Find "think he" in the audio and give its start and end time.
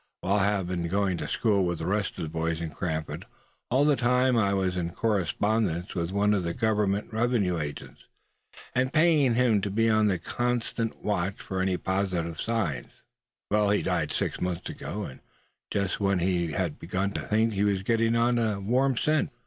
17.21-17.63